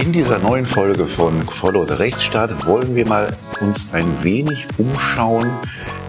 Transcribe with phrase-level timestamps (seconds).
[0.00, 5.50] In dieser neuen Folge von Follow the Rechtsstaat wollen wir mal uns ein wenig umschauen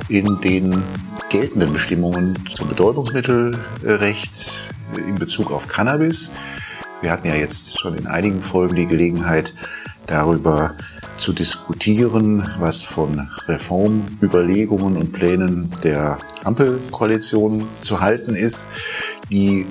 [0.08, 0.82] in den
[1.30, 4.66] geltenden Bestimmungen zum Betäubungsmittelrecht
[4.96, 6.32] in Bezug auf Cannabis.
[7.02, 9.54] Wir hatten ja jetzt schon in einigen Folgen die Gelegenheit,
[10.08, 10.74] darüber
[11.18, 18.68] zu diskutieren, was von Reformüberlegungen und Plänen der Ampelkoalition zu halten ist,
[19.30, 19.68] die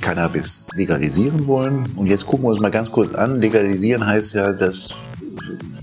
[0.00, 1.84] Cannabis legalisieren wollen.
[1.96, 3.40] Und jetzt gucken wir uns mal ganz kurz an.
[3.40, 4.94] Legalisieren heißt ja, dass,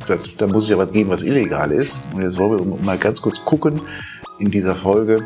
[0.08, 2.04] dass da muss es ja was geben, was illegal ist.
[2.14, 3.82] Und jetzt wollen wir mal ganz kurz gucken
[4.40, 5.26] in dieser Folge,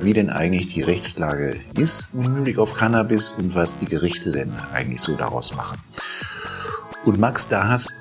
[0.00, 4.54] wie denn eigentlich die Rechtslage ist im Hinblick auf Cannabis und was die Gerichte denn
[4.72, 5.78] eigentlich so daraus machen.
[7.04, 7.96] Und Max, da hast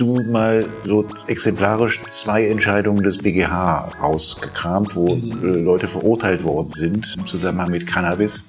[0.00, 5.64] du mal so exemplarisch zwei Entscheidungen des BGH rausgekramt, wo mhm.
[5.64, 8.44] Leute verurteilt worden sind im Zusammenhang mit Cannabis.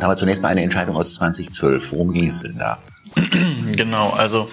[0.00, 1.92] Aber zunächst mal eine Entscheidung aus 2012.
[1.92, 2.78] Worum ging es denn da?
[3.72, 4.48] Genau, also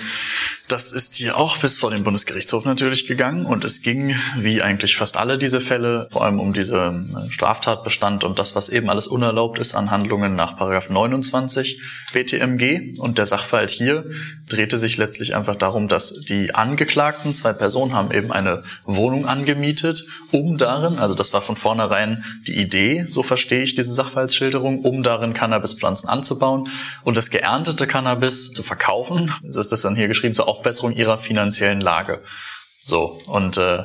[0.68, 4.96] das ist hier auch bis vor den Bundesgerichtshof natürlich gegangen und es ging, wie eigentlich
[4.96, 9.08] fast alle diese Fälle, vor allem um diesen äh, Straftatbestand und das, was eben alles
[9.08, 11.82] unerlaubt ist an Handlungen nach 29
[12.14, 12.98] BTMG.
[13.00, 14.06] Und der Sachverhalt hier
[14.50, 20.04] drehte sich letztlich einfach darum, dass die Angeklagten, zwei Personen, haben eben eine Wohnung angemietet,
[20.32, 25.04] um darin, also das war von vornherein die Idee, so verstehe ich diese Sachverhaltsschilderung, um
[25.04, 26.70] darin Cannabispflanzen anzubauen
[27.04, 29.32] und das geerntete Cannabis zu verkaufen.
[29.48, 32.22] So ist das dann hier geschrieben, zur Aufbesserung ihrer finanziellen Lage.
[32.86, 33.84] So, und äh,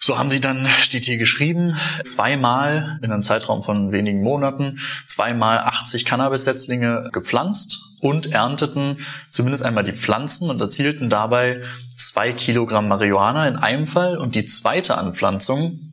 [0.00, 5.58] so haben sie dann, steht hier geschrieben, zweimal in einem Zeitraum von wenigen Monaten, zweimal
[5.58, 8.96] 80 Cannabis-Setzlinge gepflanzt und ernteten
[9.28, 11.62] zumindest einmal die Pflanzen und erzielten dabei
[11.94, 15.91] zwei Kilogramm Marihuana in einem Fall und die zweite Anpflanzung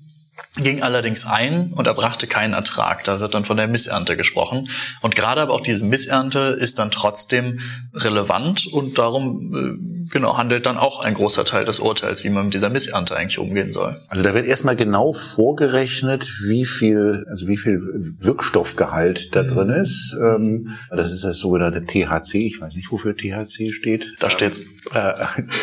[0.64, 3.04] ging allerdings ein und erbrachte keinen Ertrag.
[3.04, 4.70] Da wird dann von der Missernte gesprochen.
[5.02, 7.60] Und gerade aber auch diese Missernte ist dann trotzdem
[7.94, 12.46] relevant und darum äh, genau, handelt dann auch ein großer Teil des Urteils, wie man
[12.46, 13.96] mit dieser Missernte eigentlich umgehen soll.
[14.08, 19.48] Also da wird erstmal genau vorgerechnet, wie viel, also wie viel Wirkstoffgehalt da mhm.
[19.48, 20.16] drin ist.
[20.22, 22.48] Ähm, das ist das sogenannte THC.
[22.48, 24.14] Ich weiß nicht, wofür THC steht.
[24.20, 24.60] Da steht
[24.94, 25.14] äh,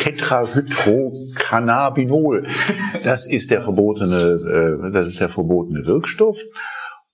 [0.03, 2.43] Tetrahydrocannabinol.
[3.03, 6.41] Das ist der verbotene, äh, das ist der verbotene Wirkstoff.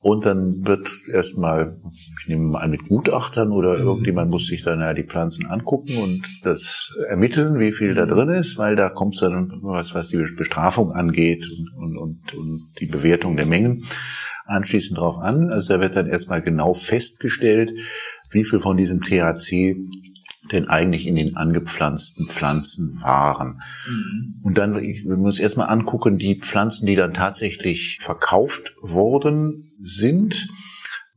[0.03, 1.77] Und dann wird erstmal,
[2.19, 3.87] ich nehme mal an, mit Gutachtern oder mhm.
[3.87, 8.09] irgendjemand muss sich dann ja die Pflanzen angucken und das ermitteln, wie viel da mhm.
[8.09, 12.71] drin ist, weil da kommt dann was, was die Bestrafung angeht und, und, und, und
[12.81, 13.85] die Bewertung der Mengen
[14.45, 15.49] anschließend drauf an.
[15.49, 17.71] Also da wird dann erstmal genau festgestellt,
[18.29, 19.77] wie viel von diesem THC
[20.53, 23.59] denn eigentlich in den angepflanzten Pflanzen waren.
[23.87, 24.41] Mhm.
[24.43, 30.47] Und dann, wenn wir uns erstmal angucken, die Pflanzen, die dann tatsächlich verkauft worden sind,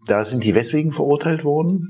[0.07, 1.87] da sind die weswegen verurteilt worden?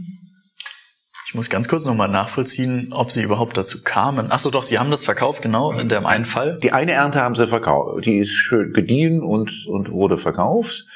[1.28, 4.28] Ich muss ganz kurz nochmal nachvollziehen, ob sie überhaupt dazu kamen.
[4.30, 6.58] Ach so, doch, sie haben das verkauft, genau, in dem einen Fall.
[6.60, 8.06] Die eine Ernte haben sie verkauft.
[8.06, 10.86] Die ist schön gediehen und, und wurde verkauft.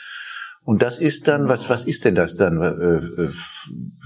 [0.62, 2.58] Und das ist dann, was, was ist denn das dann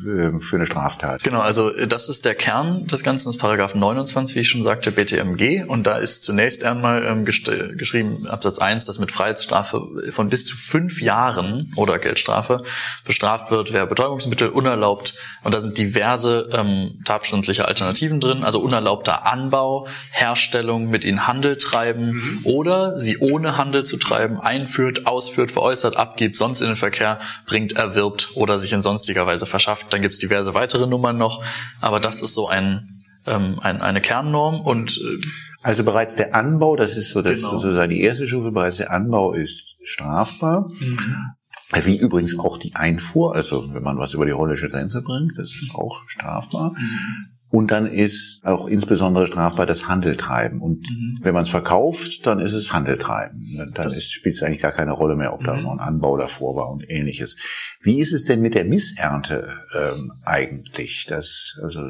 [0.04, 1.22] äh, äh, für eine Straftat?
[1.22, 4.62] Genau, also äh, das ist der Kern des Ganzen, das Paragraph 29, wie ich schon
[4.62, 5.64] sagte, BTMG.
[5.66, 10.56] Und da ist zunächst einmal ähm, geschrieben, Absatz 1, dass mit Freiheitsstrafe von bis zu
[10.56, 12.62] fünf Jahren oder Geldstrafe
[13.04, 15.14] bestraft wird, wer Betäubungsmittel unerlaubt.
[15.42, 21.56] Und da sind diverse ähm, tatbestandliche Alternativen drin, also unerlaubter Anbau, Herstellung, mit ihnen Handel
[21.56, 22.40] treiben mhm.
[22.44, 27.72] oder sie ohne Handel zu treiben einführt, ausführt, veräußert, abgibt, sonst in den Verkehr bringt,
[27.72, 29.93] erwirbt oder sich in sonstiger Weise verschafft.
[29.94, 31.44] Dann gibt es diverse weitere Nummern noch,
[31.80, 35.26] aber das ist so ein, ähm, ein eine Kernnorm und äh,
[35.62, 37.52] also bereits der Anbau, das ist so das genau.
[37.52, 40.68] sozusagen die erste Stufe, bereits der Anbau ist strafbar.
[40.68, 41.84] Mhm.
[41.84, 45.54] Wie übrigens auch die Einfuhr, also wenn man was über die holländische Grenze bringt, das
[45.54, 46.72] ist auch strafbar.
[46.72, 47.33] Mhm.
[47.54, 50.60] Und dann ist auch insbesondere strafbar das Handeltreiben.
[50.60, 51.20] Und mhm.
[51.22, 53.70] wenn man es verkauft, dann ist es Handeltreiben.
[53.74, 55.44] Dann spielt es eigentlich gar keine Rolle mehr, ob mhm.
[55.44, 57.36] da noch ein Anbau davor war und ähnliches.
[57.80, 59.46] Wie ist es denn mit der Missernte
[59.80, 61.06] ähm, eigentlich?
[61.06, 61.82] Das, also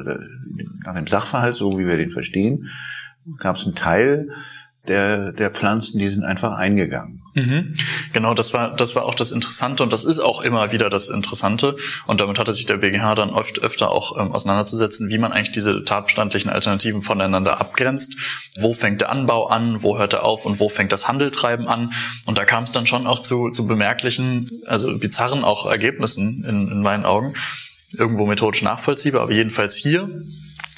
[0.83, 2.67] nach dem Sachverhalt, so wie wir den verstehen,
[3.39, 4.29] gab es einen Teil
[4.87, 7.21] der, der Pflanzen, die sind einfach eingegangen.
[7.35, 7.75] Mhm.
[8.13, 11.09] Genau, das war, das war auch das Interessante und das ist auch immer wieder das
[11.09, 11.75] Interessante.
[12.07, 15.51] Und damit hatte sich der BGH dann oft öfter auch ähm, auseinanderzusetzen, wie man eigentlich
[15.51, 18.15] diese tatbestandlichen Alternativen voneinander abgrenzt.
[18.57, 21.91] Wo fängt der Anbau an, wo hört er auf und wo fängt das Handeltreiben an?
[22.25, 26.69] Und da kam es dann schon auch zu, zu bemerklichen, also bizarren auch Ergebnissen in,
[26.69, 27.33] in meinen Augen.
[27.97, 30.09] Irgendwo methodisch nachvollziehbar, aber jedenfalls hier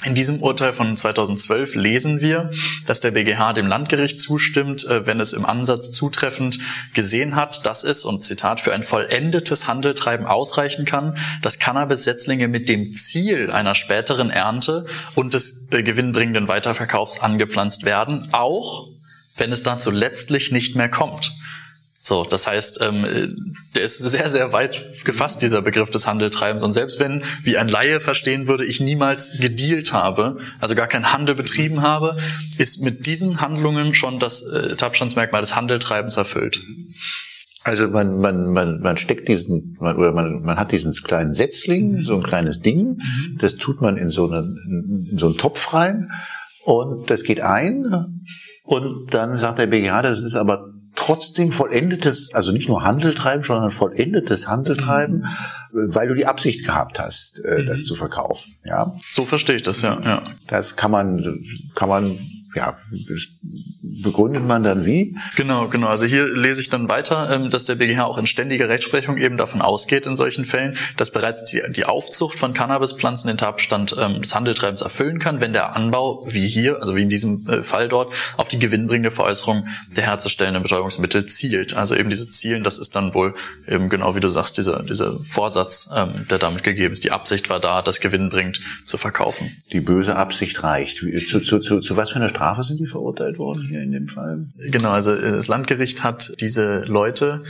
[0.04, 2.50] In diesem Urteil von 2012 lesen wir,
[2.86, 6.60] dass der BGH dem Landgericht zustimmt, äh, wenn es im Ansatz zutreffend
[6.94, 12.68] gesehen hat, dass es, und Zitat, für ein vollendetes Handeltreiben ausreichen kann, dass Cannabis-Setzlinge mit
[12.68, 14.86] dem Ziel einer späteren Ernte
[15.16, 18.86] und des äh, gewinnbringenden Weiterverkaufs angepflanzt werden, auch
[19.36, 21.32] wenn es dazu letztlich nicht mehr kommt.
[22.08, 26.62] So, das heißt, ähm, der ist sehr, sehr weit gefasst, dieser Begriff des Handeltreibens.
[26.62, 31.12] Und selbst wenn, wie ein Laie verstehen würde, ich niemals gedealt habe, also gar keinen
[31.12, 32.16] Handel betrieben habe,
[32.56, 36.62] ist mit diesen Handlungen schon das äh, Tatbestandsmerkmal des Handeltreibens erfüllt.
[37.64, 42.04] Also man, man, man, man steckt diesen, man, oder man, man hat diesen kleinen Setzling,
[42.04, 43.36] so ein kleines Ding, mhm.
[43.38, 44.56] das tut man in so, einen,
[45.10, 46.08] in so einen Topf rein
[46.64, 47.84] und das geht ein
[48.64, 53.44] und dann sagt der BGH, das ist aber trotzdem vollendetes, also nicht nur Handel treiben,
[53.44, 55.24] sondern vollendetes Handel treiben,
[55.72, 55.94] mhm.
[55.94, 57.84] weil du die Absicht gehabt hast, äh, das mhm.
[57.84, 58.56] zu verkaufen.
[58.64, 58.96] Ja.
[59.08, 60.22] So verstehe ich das, ja, ja.
[60.48, 61.44] Das kann man,
[61.76, 62.18] kann man
[62.54, 62.76] ja,
[63.82, 65.16] begründet man dann wie?
[65.36, 65.88] Genau, genau.
[65.88, 69.36] Also hier lese ich dann weiter, ähm, dass der BGH auch in ständiger Rechtsprechung eben
[69.36, 74.22] davon ausgeht in solchen Fällen, dass bereits die, die Aufzucht von Cannabispflanzen den Tatbestand ähm,
[74.22, 77.88] des Handeltreibens erfüllen kann, wenn der Anbau, wie hier, also wie in diesem äh, Fall
[77.88, 81.74] dort, auf die gewinnbringende Veräußerung der herzustellenden Betäubungsmittel zielt.
[81.74, 83.34] Also eben diese Zielen, das ist dann wohl
[83.66, 87.04] eben genau wie du sagst, dieser, dieser Vorsatz, ähm, der damit gegeben ist.
[87.04, 89.56] Die Absicht war da, das gewinnbringend zu verkaufen.
[89.72, 90.98] Die böse Absicht reicht.
[91.28, 94.06] Zu, zu, zu, zu was für einer Strafe sind die verurteilt worden hier in dem
[94.06, 94.46] Fall?
[94.70, 97.42] Genau, also äh, das Landgericht hat diese Leute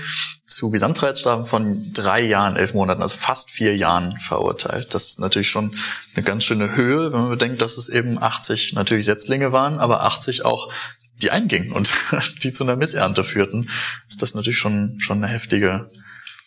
[0.47, 4.95] zu Gesamtfreiheitsstrafen von drei Jahren, elf Monaten, also fast vier Jahren verurteilt.
[4.95, 5.75] Das ist natürlich schon
[6.15, 10.05] eine ganz schöne Höhe, wenn man bedenkt, dass es eben 80 natürlich Setzlinge waren, aber
[10.05, 10.73] 80 auch
[11.21, 11.91] die eingingen und
[12.43, 13.69] die zu einer Missernte führten,
[14.09, 15.91] ist das natürlich schon, schon eine heftige,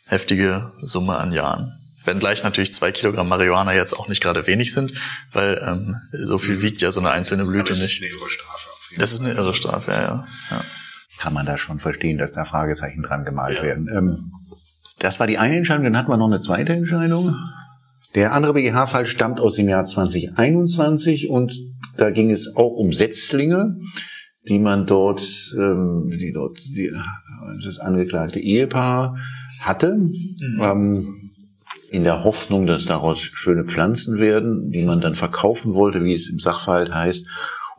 [0.07, 1.80] heftige Summe an Jahren.
[2.03, 4.93] Wenngleich natürlich zwei Kilogramm Marihuana jetzt auch nicht gerade wenig sind,
[5.31, 8.03] weil ähm, so viel wiegt ja so eine einzelne Blüte nicht.
[8.97, 10.27] Das ist eine irre Strafe, ja, ja.
[10.49, 10.61] ja.
[11.19, 13.63] Kann man da schon verstehen, dass da Fragezeichen dran gemalt ja.
[13.63, 13.89] werden.
[13.95, 14.31] Ähm,
[14.99, 17.35] das war die eine Entscheidung, dann hatten wir noch eine zweite Entscheidung.
[18.15, 21.57] Der andere BGH-Fall stammt aus dem Jahr 2021 und
[21.97, 23.77] da ging es auch um Setzlinge,
[24.47, 25.21] die man dort,
[25.55, 26.91] ähm, die dort die,
[27.63, 29.17] das angeklagte Ehepaar
[29.59, 29.97] hatte.
[29.97, 30.61] Mhm.
[30.61, 31.20] Ähm,
[31.91, 36.29] in der Hoffnung, dass daraus schöne Pflanzen werden, die man dann verkaufen wollte, wie es
[36.29, 37.27] im Sachverhalt heißt,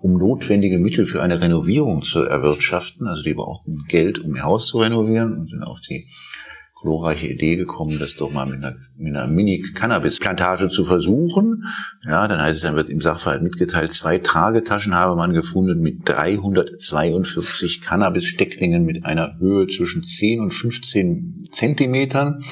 [0.03, 3.07] um notwendige Mittel für eine Renovierung zu erwirtschaften.
[3.07, 6.09] Also die brauchten Geld, um ihr Haus zu renovieren und sind auf die
[6.83, 11.65] glorreiche Idee gekommen, das doch mal mit einer, einer Mini-Cannabis-Plantage zu versuchen.
[12.05, 16.01] Ja, dann heißt es, dann wird im Sachverhalt mitgeteilt, zwei Tragetaschen habe man gefunden mit
[16.05, 22.45] 342 Cannabis-Stecklingen mit einer Höhe zwischen 10 und 15 Zentimetern.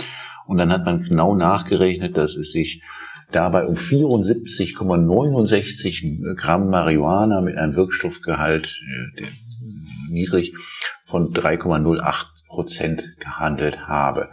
[0.50, 2.82] Und dann hat man genau nachgerechnet, dass es sich
[3.30, 8.80] dabei um 74,69 Gramm Marihuana mit einem Wirkstoffgehalt
[9.16, 9.22] äh,
[10.10, 10.52] niedrig
[11.04, 14.28] von 3,08 Prozent gehandelt habe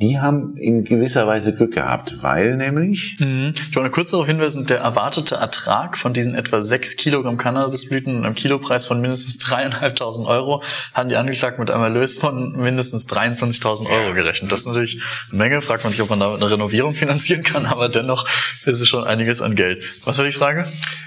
[0.00, 3.16] die haben in gewisser Weise Glück gehabt, weil nämlich.
[3.18, 3.52] Mhm.
[3.70, 8.24] Ich wollte kurz darauf hinweisen, der erwartete Ertrag von diesen etwa sechs Kilogramm Cannabisblüten und
[8.24, 10.62] einem Kilopreis von mindestens dreieinhalbtausend Euro
[10.94, 14.50] haben die Angeklagten mit einem Erlös von mindestens 23.000 Euro gerechnet.
[14.50, 15.62] Das ist natürlich eine Menge.
[15.62, 18.26] Fragt man sich, ob man damit eine Renovierung finanzieren kann, aber dennoch
[18.64, 19.84] ist es schon einiges an Geld.
[20.04, 20.66] Was war die Frage?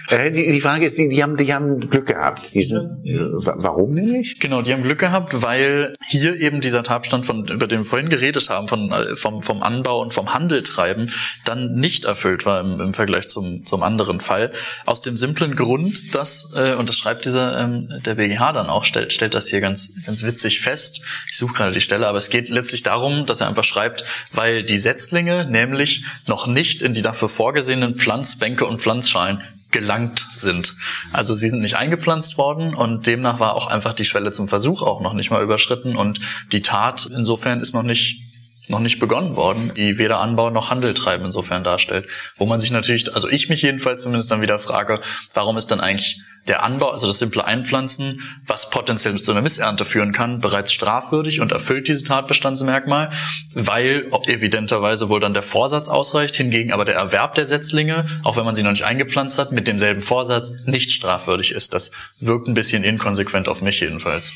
[0.10, 2.54] Äh, die, die, Frage ist, die, die, haben, die haben Glück gehabt.
[2.54, 2.98] Diese.
[3.04, 4.40] Warum nämlich?
[4.40, 8.10] Genau, die haben Glück gehabt, weil hier eben dieser Tatbestand, von, über den wir vorhin
[8.10, 11.12] geredet haben, von, äh, vom, vom Anbau und vom Handeltreiben,
[11.46, 14.52] dann nicht erfüllt war im, im Vergleich zum, zum anderen Fall.
[14.86, 18.86] Aus dem simplen Grund, dass, äh, und das schreibt dieser ähm, der BGH dann auch,
[18.86, 21.02] stellt, stellt das hier ganz, ganz witzig fest.
[21.30, 24.64] Ich suche gerade die Stelle, aber es geht letztlich darum, dass er einfach schreibt, weil
[24.64, 30.74] die Setzlinge nämlich noch nicht in die dafür vorgesehenen Pflanzbänke und Pflanzschalen gelangt sind.
[31.12, 34.82] Also sie sind nicht eingepflanzt worden und demnach war auch einfach die Schwelle zum Versuch
[34.82, 36.22] auch noch nicht mal überschritten und
[36.54, 38.22] die Tat insofern ist noch nicht
[38.68, 42.08] noch nicht begonnen worden, die weder Anbau noch Handel treiben insofern darstellt.
[42.36, 45.02] Wo man sich natürlich, also ich mich jedenfalls zumindest dann wieder frage,
[45.34, 49.86] warum ist dann eigentlich der Anbau, also das simple Einpflanzen, was potenziell zu einer Missernte
[49.86, 53.12] führen kann, bereits strafwürdig und erfüllt diese Tatbestandsmerkmal,
[53.54, 58.46] weil evidenterweise wohl dann der Vorsatz ausreicht, hingegen aber der Erwerb der Setzlinge, auch wenn
[58.46, 61.74] man sie noch nicht eingepflanzt hat, mit demselben Vorsatz nicht strafwürdig ist.
[61.74, 64.34] Das wirkt ein bisschen inkonsequent auf mich jedenfalls.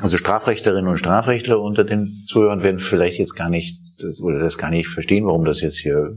[0.00, 3.80] Also Strafrechtlerinnen und Strafrechtler unter den Zuhörern werden vielleicht jetzt gar nicht
[4.22, 6.12] oder das gar nicht verstehen, warum das jetzt hier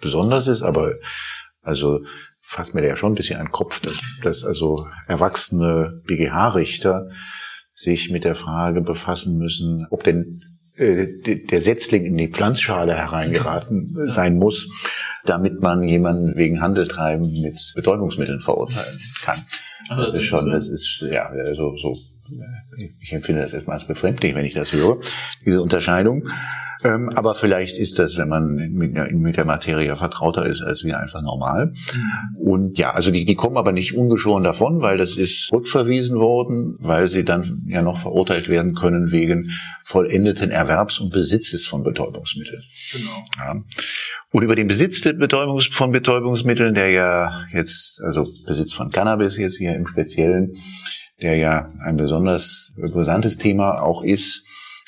[0.00, 0.92] besonders ist, aber
[1.62, 2.00] also
[2.52, 7.08] fasst mir ja schon ein bisschen an den Kopf, dass, dass also erwachsene BGH-Richter
[7.72, 10.42] sich mit der Frage befassen müssen, ob denn
[10.76, 14.68] äh, der Setzling in die Pflanzschale hereingeraten sein muss.
[15.24, 19.44] damit man jemanden wegen Handeltreiben mit Betäubungsmitteln verurteilen kann.
[19.88, 21.96] das, das ist schon, das ist ja so, so
[23.00, 24.98] ich empfinde das erstmal als befremdlich, wenn ich das höre,
[25.44, 26.28] diese Unterscheidung.
[26.84, 30.98] Ähm, aber vielleicht ist das, wenn man mit, mit, der Materie vertrauter ist als wir,
[30.98, 31.74] einfach normal.
[32.36, 36.76] Und ja, also die, die kommen aber nicht ungeschoren davon, weil das ist rückverwiesen worden,
[36.80, 39.50] weil sie dann ja noch verurteilt werden können wegen
[39.84, 42.62] vollendeten Erwerbs und Besitzes von Betäubungsmitteln.
[42.92, 43.24] Genau.
[43.38, 43.62] Ja.
[44.30, 49.58] Und über den Besitz Betäubungs von Betäubungsmitteln, der ja jetzt, also Besitz von Cannabis jetzt
[49.58, 50.56] hier im Speziellen,
[51.22, 54.44] der ja ein besonders brisantes Thema auch ist,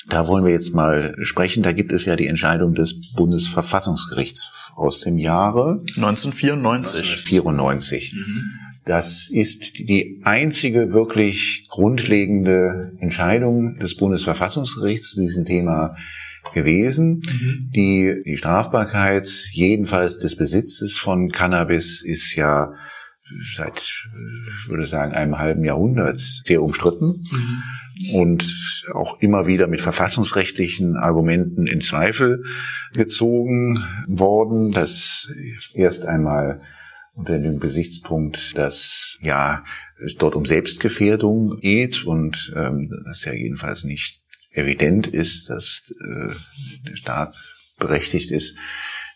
[0.07, 1.63] da wollen wir jetzt mal sprechen.
[1.63, 6.99] Da gibt es ja die Entscheidung des Bundesverfassungsgerichts aus dem Jahre 1994.
[6.99, 8.13] 1994.
[8.13, 8.43] Mhm.
[8.85, 15.95] Das ist die einzige wirklich grundlegende Entscheidung des Bundesverfassungsgerichts zu diesem Thema
[16.53, 17.23] gewesen.
[17.25, 17.71] Mhm.
[17.75, 22.73] Die, die Strafbarkeit jedenfalls des Besitzes von Cannabis ist ja
[23.55, 28.15] seit, ich würde sagen, einem halben Jahrhundert sehr umstritten mhm.
[28.15, 32.43] und auch immer wieder mit verfassungsrechtlichen Argumenten in Zweifel
[32.93, 34.71] gezogen worden.
[34.71, 35.31] Das
[35.73, 36.61] erst einmal
[37.15, 39.63] unter dem Gesichtspunkt, dass ja
[39.97, 46.33] es dort um Selbstgefährdung geht und ähm, das ja jedenfalls nicht evident ist, dass äh,
[46.87, 47.35] der Staat
[47.79, 48.55] berechtigt ist,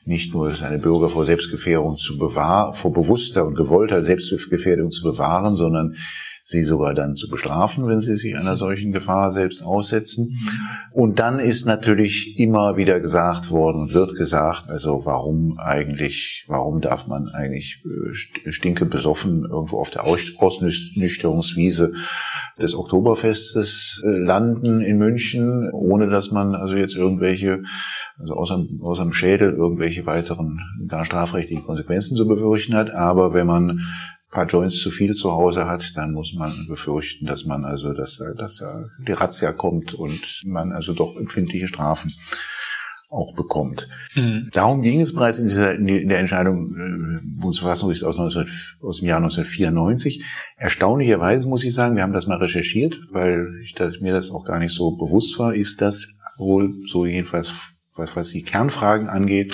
[0.09, 5.55] nicht nur seine Bürger vor Selbstgefährdung zu bewahren, vor bewusster und gewollter Selbstgefährdung zu bewahren,
[5.55, 5.95] sondern
[6.49, 10.35] sie sogar dann zu bestrafen, wenn sie sich einer solchen Gefahr selbst aussetzen.
[10.91, 16.81] Und dann ist natürlich immer wieder gesagt worden und wird gesagt, also warum eigentlich, warum
[16.81, 21.93] darf man eigentlich äh, stinke besoffen irgendwo auf der Ausnüchterungswiese
[22.59, 27.61] des Oktoberfestes äh, landen in München, ohne dass man also jetzt irgendwelche,
[28.17, 32.89] also außer, außer dem Schädel irgendwelche weiteren gar strafrechtlichen Konsequenzen zu befürchten hat.
[32.91, 33.81] Aber wenn man
[34.29, 38.21] paar Joints zu viel zu Hause hat, dann muss man befürchten, dass man also, dass,
[38.37, 38.63] dass
[39.07, 42.13] die Razzia kommt und man also doch empfindliche Strafen
[43.09, 43.89] auch bekommt.
[44.13, 44.49] Mhm.
[44.51, 49.17] Darum ging es bereits in, dieser, in der Entscheidung äh, Bundesverfassungsgerichts aus, aus dem Jahr
[49.17, 50.23] 1994.
[50.57, 54.45] Erstaunlicherweise muss ich sagen, wir haben das mal recherchiert, weil ich, dass mir das auch
[54.45, 57.51] gar nicht so bewusst war, ist das wohl so jedenfalls,
[57.95, 59.53] was, was die Kernfragen angeht,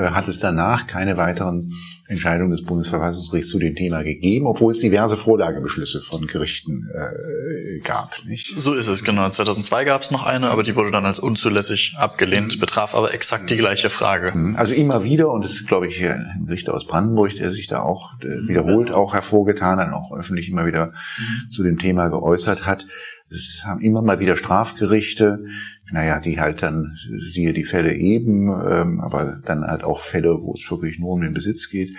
[0.00, 1.72] hat es danach keine weiteren
[2.06, 8.14] Entscheidungen des Bundesverfassungsgerichts zu dem Thema gegeben, obwohl es diverse Vorlagebeschlüsse von Gerichten äh, gab.
[8.24, 8.56] Nicht?
[8.56, 9.28] So ist es, genau.
[9.28, 12.60] 2002 gab es noch eine, aber die wurde dann als unzulässig abgelehnt, mhm.
[12.60, 14.32] betraf aber exakt die gleiche Frage.
[14.36, 14.56] Mhm.
[14.56, 17.66] Also immer wieder, und das ist, glaube ich, hier ein Richter aus Brandenburg, der sich
[17.66, 21.50] da auch äh, wiederholt auch hervorgetan hat, auch öffentlich immer wieder mhm.
[21.50, 22.86] zu dem Thema geäußert hat,
[23.30, 25.44] es haben immer mal wieder Strafgerichte,
[25.90, 30.54] naja, die halt dann, siehe die Fälle eben, ähm, aber dann halt auch Fälle, wo
[30.54, 31.96] es wirklich nur um den Besitz geht,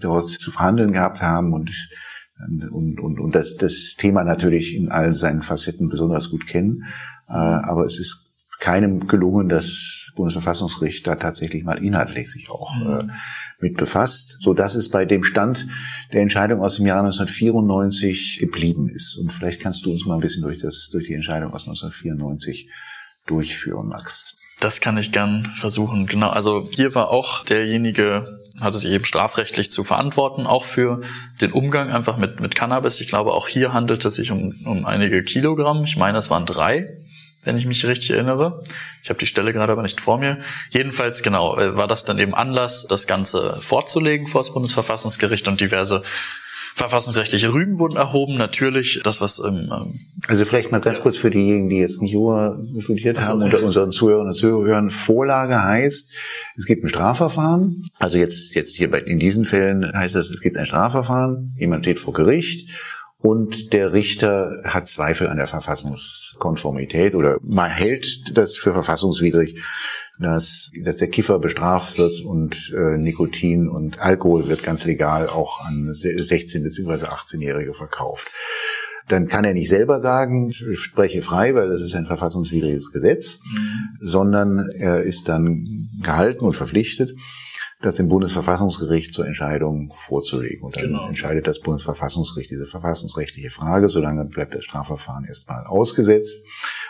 [0.00, 1.70] dort zu verhandeln gehabt haben und
[2.72, 6.84] und, und, und das, das Thema natürlich in all seinen Facetten besonders gut kennen.
[7.28, 8.29] Äh, aber es ist
[8.60, 13.04] keinem gelungen, das Bundesverfassungsgericht da tatsächlich mal inhaltlich sich auch äh,
[13.58, 15.66] mit befasst, so dass es bei dem Stand
[16.12, 19.16] der Entscheidung aus dem Jahr 1994 geblieben ist.
[19.16, 22.68] Und vielleicht kannst du uns mal ein bisschen durch das durch die Entscheidung aus 1994
[23.26, 24.36] durchführen, Max.
[24.60, 26.06] Das kann ich gern versuchen.
[26.06, 26.28] Genau.
[26.28, 28.26] Also hier war auch derjenige,
[28.60, 31.00] hatte sich eben strafrechtlich zu verantworten, auch für
[31.40, 33.00] den Umgang einfach mit, mit Cannabis.
[33.00, 35.84] Ich glaube, auch hier handelt es sich um, um einige Kilogramm.
[35.84, 36.99] Ich meine, es waren drei
[37.44, 38.62] wenn ich mich richtig erinnere.
[39.02, 40.38] Ich habe die Stelle gerade aber nicht vor mir.
[40.70, 45.60] Jedenfalls, genau, äh, war das dann eben Anlass, das Ganze vorzulegen vor das Bundesverfassungsgericht und
[45.60, 46.02] diverse
[46.74, 48.36] verfassungsrechtliche Rügen wurden erhoben.
[48.36, 49.38] Natürlich das, was...
[49.40, 53.40] Ähm, ähm also vielleicht mal ganz kurz für diejenigen, die jetzt nicht Jura studiert haben,
[53.40, 56.12] so, unter unseren Zuhörern und Zuhörern, Vorlage heißt,
[56.56, 57.88] es gibt ein Strafverfahren.
[57.98, 61.84] Also jetzt, jetzt hier bei, in diesen Fällen heißt das, es gibt ein Strafverfahren, jemand
[61.84, 62.70] steht vor Gericht
[63.22, 69.62] und der Richter hat Zweifel an der Verfassungskonformität oder man hält das für verfassungswidrig,
[70.18, 75.60] dass, dass der Kiffer bestraft wird und äh, Nikotin und Alkohol wird ganz legal auch
[75.64, 77.06] an 16 bzw.
[77.06, 78.28] 18-Jährige verkauft.
[79.10, 83.40] Dann kann er nicht selber sagen, ich spreche frei, weil das ist ein verfassungswidriges Gesetz,
[83.44, 83.98] mhm.
[84.00, 87.14] sondern er ist dann gehalten und verpflichtet,
[87.82, 90.62] das dem Bundesverfassungsgericht zur Entscheidung vorzulegen.
[90.62, 91.08] Und dann genau.
[91.08, 93.88] entscheidet das Bundesverfassungsgericht diese verfassungsrechtliche Frage.
[93.88, 96.44] Solange bleibt das Strafverfahren erstmal ausgesetzt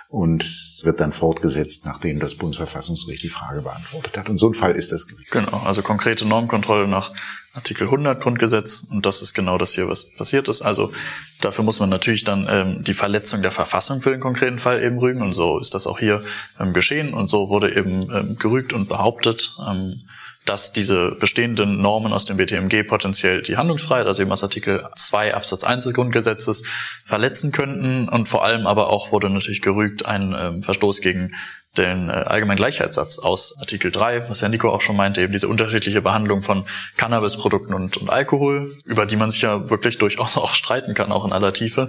[0.09, 0.45] und
[0.83, 4.29] wird dann fortgesetzt, nachdem das Bundesverfassungsgericht die Frage beantwortet hat.
[4.29, 5.29] Und so ein Fall ist das gewesen.
[5.31, 7.13] Genau, also konkrete Normkontrolle nach
[7.55, 10.63] Artikel 100 Grundgesetz und das ist genau das hier, was passiert ist.
[10.63, 10.93] Also
[11.41, 14.99] dafür muss man natürlich dann ähm, die Verletzung der Verfassung für den konkreten Fall eben
[14.99, 16.23] rügen und so ist das auch hier
[16.61, 19.51] ähm, geschehen und so wurde eben ähm, gerügt und behauptet.
[19.69, 20.01] Ähm,
[20.47, 25.35] dass diese bestehenden Normen aus dem BTMG potenziell die Handlungsfreiheit, also eben aus Artikel 2
[25.35, 26.63] Absatz 1 des Grundgesetzes,
[27.05, 31.35] verletzen könnten und vor allem aber auch wurde natürlich gerügt ein ähm, Verstoß gegen
[31.77, 35.49] den äh, allgemeinen Gleichheitssatz aus Artikel 3, was Herr Nico auch schon meinte, eben diese
[35.49, 36.65] unterschiedliche Behandlung von
[36.97, 41.25] Cannabisprodukten und, und Alkohol, über die man sich ja wirklich durchaus auch streiten kann, auch
[41.25, 41.89] in aller Tiefe.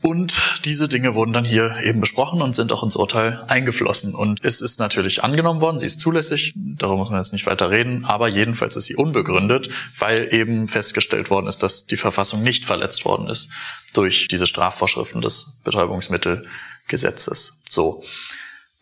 [0.00, 4.14] Und diese Dinge wurden dann hier eben besprochen und sind auch ins Urteil eingeflossen.
[4.14, 7.70] Und es ist natürlich angenommen worden, sie ist zulässig, darüber muss man jetzt nicht weiter
[7.70, 12.64] reden, aber jedenfalls ist sie unbegründet, weil eben festgestellt worden ist, dass die Verfassung nicht
[12.64, 13.50] verletzt worden ist
[13.92, 17.54] durch diese Strafvorschriften des Betäubungsmittelgesetzes.
[17.68, 18.04] So.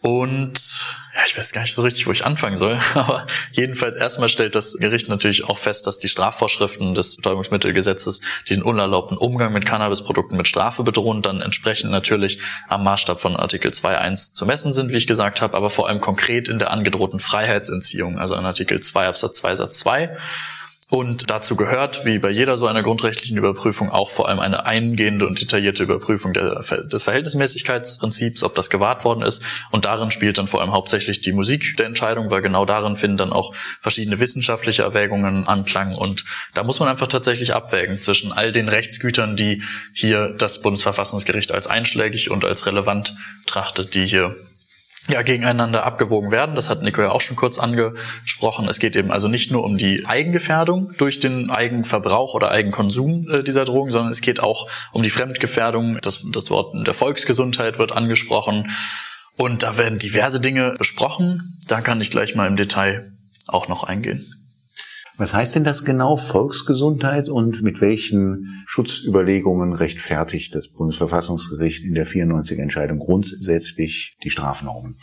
[0.02, 0.60] Und
[1.14, 4.54] ja, ich weiß gar nicht so richtig, wo ich anfangen soll, aber jedenfalls erstmal stellt
[4.54, 9.64] das Gericht natürlich auch fest, dass die Strafvorschriften des Betäubungsmittelgesetzes, die den unerlaubten Umgang mit
[9.64, 12.38] Cannabisprodukten mit Strafe bedrohen, dann entsprechend natürlich
[12.68, 16.00] am Maßstab von Artikel 2.1 zu messen sind, wie ich gesagt habe, aber vor allem
[16.00, 20.14] konkret in der angedrohten Freiheitsentziehung, also in Artikel 2 Absatz 2 Satz 2
[20.88, 25.26] und dazu gehört, wie bei jeder so einer grundrechtlichen Überprüfung, auch vor allem eine eingehende
[25.26, 29.42] und detaillierte Überprüfung der, des Verhältnismäßigkeitsprinzips, ob das gewahrt worden ist.
[29.72, 33.16] Und darin spielt dann vor allem hauptsächlich die Musik der Entscheidung, weil genau darin finden
[33.16, 35.96] dann auch verschiedene wissenschaftliche Erwägungen Anklang.
[35.96, 36.24] Und
[36.54, 41.66] da muss man einfach tatsächlich abwägen zwischen all den Rechtsgütern, die hier das Bundesverfassungsgericht als
[41.66, 43.16] einschlägig und als relevant
[43.46, 44.36] trachtet, die hier
[45.08, 46.54] ja, gegeneinander abgewogen werden.
[46.54, 48.68] Das hat Nico ja auch schon kurz angesprochen.
[48.68, 53.42] Es geht eben also nicht nur um die Eigengefährdung durch den Eigenverbrauch oder Eigenkonsum äh,
[53.42, 55.98] dieser Drogen, sondern es geht auch um die Fremdgefährdung.
[56.02, 58.70] Das, das Wort der Volksgesundheit wird angesprochen.
[59.36, 61.58] Und da werden diverse Dinge besprochen.
[61.68, 63.12] Da kann ich gleich mal im Detail
[63.46, 64.35] auch noch eingehen.
[65.18, 72.06] Was heißt denn das genau, Volksgesundheit und mit welchen Schutzüberlegungen rechtfertigt das Bundesverfassungsgericht in der
[72.06, 74.98] 94-Entscheidung grundsätzlich die Strafnormen?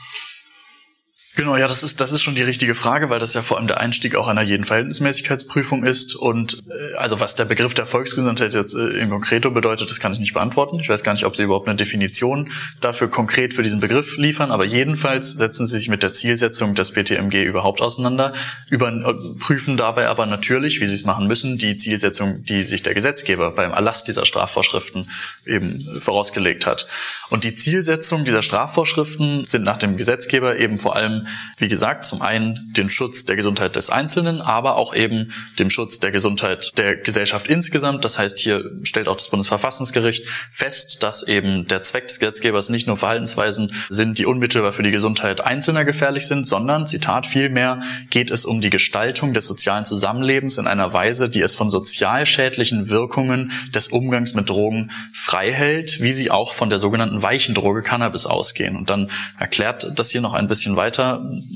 [1.35, 3.65] Genau, ja, das ist, das ist schon die richtige Frage, weil das ja vor allem
[3.65, 6.13] der Einstieg auch einer jeden Verhältnismäßigkeitsprüfung ist.
[6.15, 10.13] Und äh, also was der Begriff der Volksgesundheit jetzt äh, in Konkreto bedeutet, das kann
[10.13, 10.79] ich nicht beantworten.
[10.79, 14.51] Ich weiß gar nicht, ob Sie überhaupt eine Definition dafür konkret für diesen Begriff liefern,
[14.51, 18.33] aber jedenfalls setzen Sie sich mit der Zielsetzung des BTMG überhaupt auseinander,
[18.69, 22.83] über, äh, prüfen dabei aber natürlich, wie Sie es machen müssen, die Zielsetzung, die sich
[22.83, 25.09] der Gesetzgeber beim Erlass dieser Strafvorschriften
[25.47, 26.87] eben vorausgelegt hat.
[27.31, 31.22] Und die Zielsetzung dieser Strafvorschriften sind nach dem Gesetzgeber eben vor allem,
[31.57, 35.99] wie gesagt, zum einen den Schutz der Gesundheit des Einzelnen, aber auch eben dem Schutz
[35.99, 38.05] der Gesundheit der Gesellschaft insgesamt.
[38.05, 42.87] Das heißt, hier stellt auch das Bundesverfassungsgericht fest, dass eben der Zweck des Gesetzgebers nicht
[42.87, 48.31] nur Verhaltensweisen sind, die unmittelbar für die Gesundheit Einzelner gefährlich sind, sondern, Zitat, vielmehr geht
[48.31, 52.89] es um die Gestaltung des sozialen Zusammenlebens in einer Weise, die es von sozial schädlichen
[52.89, 57.83] Wirkungen des Umgangs mit Drogen frei hält, wie sie auch von der sogenannten weichen Droge
[57.83, 58.75] Cannabis ausgehen.
[58.75, 59.09] Und dann
[59.39, 60.75] erklärt das hier noch ein bisschen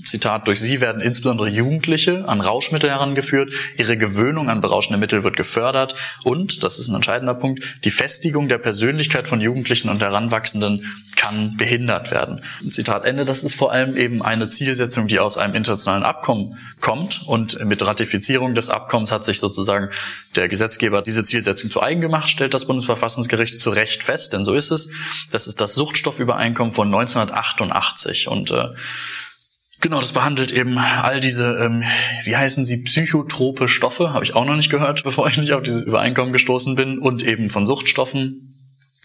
[0.06, 5.38] Zitat, durch sie werden insbesondere Jugendliche an Rauschmittel herangeführt, ihre Gewöhnung an berauschende Mittel wird
[5.38, 10.86] gefördert und, das ist ein entscheidender Punkt, die Festigung der Persönlichkeit von Jugendlichen und Heranwachsenden
[11.16, 12.42] kann behindert werden.
[12.70, 17.24] Zitat Ende, das ist vor allem eben eine Zielsetzung, die aus einem internationalen Abkommen kommt
[17.26, 19.90] und mit Ratifizierung des Abkommens hat sich sozusagen
[20.36, 24.54] der Gesetzgeber diese Zielsetzung zu eigen gemacht, stellt das Bundesverfassungsgericht zu Recht fest, denn so
[24.54, 24.90] ist es.
[25.32, 28.70] Das ist das Suchtstoffübereinkommen von 1988 und äh,
[29.80, 31.84] Genau, das behandelt eben all diese, ähm,
[32.24, 35.64] wie heißen sie, psychotrope Stoffe, habe ich auch noch nicht gehört, bevor ich nicht auf
[35.64, 38.54] dieses Übereinkommen gestoßen bin, und eben von Suchtstoffen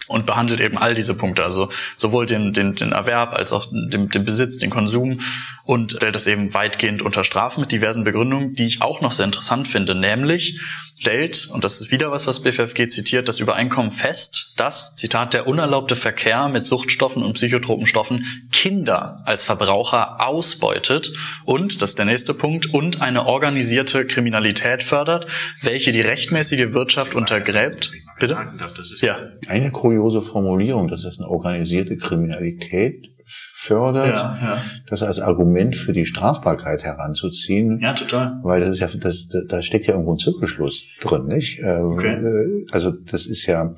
[0.09, 4.09] und behandelt eben all diese Punkte, also sowohl den, den, den Erwerb als auch den,
[4.09, 5.21] den Besitz, den Konsum
[5.65, 9.27] und stellt das eben weitgehend unter Strafe mit diversen Begründungen, die ich auch noch sehr
[9.27, 10.61] interessant finde, nämlich
[10.99, 15.49] stellt, und das ist wieder was, was BFFG zitiert, das Übereinkommen fest, dass, Zitat, der
[15.49, 21.13] unerlaubte Verkehr mit Suchtstoffen und psychotropen Stoffen Kinder als Verbraucher ausbeutet
[21.45, 25.27] und, das ist der nächste Punkt, und eine organisierte Kriminalität fördert,
[25.61, 27.91] welche die rechtmäßige Wirtschaft untergräbt.
[28.21, 28.37] Bitte?
[29.01, 29.19] ja.
[29.49, 33.12] Eine kuriose Formulierung, das ist eine organisierte Kriminalität
[33.63, 34.63] fördert, ja, ja.
[34.89, 37.79] das als Argument für die Strafbarkeit heranzuziehen.
[37.81, 38.41] Ja, total.
[38.43, 41.61] Weil das ist ja, das, da steckt ja irgendwo ein Zirkelschluss drin, nicht?
[41.61, 42.15] Ähm, okay.
[42.15, 43.75] Äh, also das ist ja,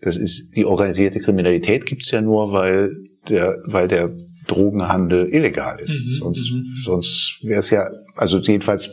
[0.00, 2.90] das ist die organisierte Kriminalität gibt's ja nur, weil
[3.28, 4.10] der, weil der
[4.46, 5.90] Drogenhandel illegal ist.
[5.90, 6.64] Mhm, sonst, mhm.
[6.82, 8.90] sonst wäre es ja, also jedenfalls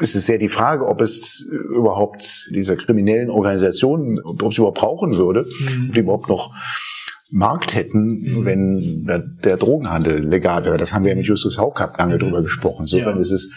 [0.00, 5.16] ist es sehr die Frage, ob es überhaupt dieser kriminellen Organisationen, ob es überhaupt brauchen
[5.16, 5.88] würde, mhm.
[5.88, 6.52] ob die überhaupt noch
[7.30, 10.78] Markt hätten, wenn der, der Drogenhandel legal wäre.
[10.78, 12.82] Das haben wir ja mit Justus Haukapp lange drüber gesprochen.
[12.82, 13.22] Insofern ja.
[13.22, 13.50] ist es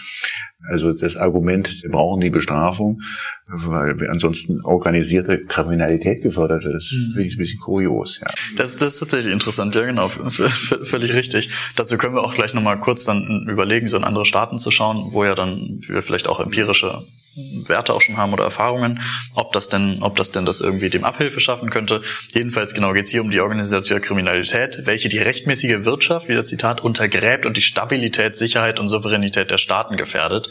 [0.70, 3.02] also das Argument, wir brauchen die Bestrafung,
[3.48, 7.14] weil wir ansonsten organisierte Kriminalität gefördert ist, mhm.
[7.14, 8.20] finde ich ein bisschen kurios.
[8.20, 8.28] Ja.
[8.58, 11.50] Das, das ist tatsächlich interessant, ja genau, völlig richtig.
[11.76, 15.14] Dazu können wir auch gleich nochmal kurz dann überlegen, so in andere Staaten zu schauen,
[15.14, 17.02] wo ja dann wir vielleicht auch empirische
[17.36, 19.00] Werte auch schon haben oder Erfahrungen,
[19.36, 22.02] ob das denn, ob das denn das irgendwie dem Abhilfe schaffen könnte.
[22.34, 26.44] Jedenfalls genau geht es hier um die organisierte Kriminalität, welche die rechtmäßige Wirtschaft, wie der
[26.44, 30.50] Zitat, untergräbt und die Stabilität, Sicherheit und Souveränität der Staaten gefährdet.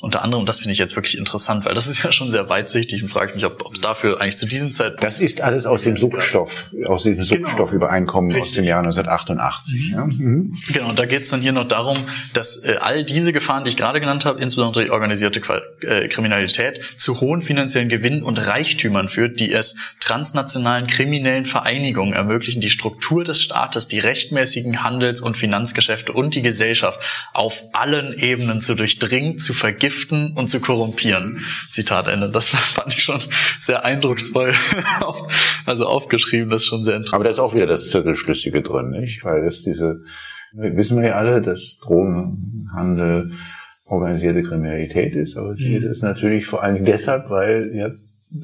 [0.00, 3.02] Unter anderem, das finde ich jetzt wirklich interessant, weil das ist ja schon sehr weitsichtig
[3.02, 5.02] und frage mich, ob es dafür eigentlich zu diesem Zeitpunkt.
[5.02, 7.24] Das ist alles aus dem Suchtstoff, aus dem genau.
[7.24, 8.42] Suchtstoffübereinkommen Richtig.
[8.42, 9.90] aus dem Jahr 1988.
[9.92, 10.04] Ja?
[10.04, 10.56] Mhm.
[10.72, 11.96] Genau, und da geht es dann hier noch darum,
[12.34, 16.08] dass äh, all diese Gefahren, die ich gerade genannt habe, insbesondere die organisierte Qual äh,
[16.18, 22.70] Kriminalität, zu hohen finanziellen Gewinnen und Reichtümern führt, die es transnationalen kriminellen Vereinigungen ermöglichen, die
[22.70, 26.98] Struktur des Staates, die rechtmäßigen Handels- und Finanzgeschäfte und die Gesellschaft
[27.32, 31.44] auf allen Ebenen zu durchdringen, zu vergiften und zu korrumpieren.
[31.70, 32.28] Zitat Ende.
[32.28, 33.20] Das fand ich schon
[33.60, 34.54] sehr eindrucksvoll
[35.66, 36.50] also aufgeschrieben.
[36.50, 37.14] Das ist schon sehr interessant.
[37.14, 39.24] Aber da ist auch wieder das Zirkelschlüssige drin, nicht?
[39.24, 40.02] Weil es diese,
[40.52, 43.34] wissen wir ja alle, dass Drogenhandel
[43.88, 45.74] organisierte Kriminalität ist, aber mhm.
[45.74, 47.90] ist es natürlich vor allem deshalb, weil, ja,